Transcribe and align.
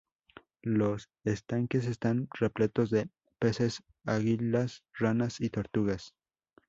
Los 0.63 1.11
estanques 1.25 1.85
están 1.85 2.27
repletos 2.33 2.89
de 2.89 3.07
peces, 3.37 3.83
anguilas, 4.03 4.83
ranas 4.97 5.39
y 5.39 5.51
tortugas. 5.51 6.15